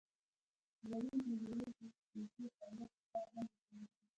غوړې 0.87 1.11
د 1.27 1.29
زړه 1.41 1.55
د 1.77 1.79
تېزې 2.09 2.45
فعالیت 2.55 2.91
لپاره 2.97 3.27
هم 3.35 3.45
ګټورې 3.53 3.83
دي. 3.89 3.99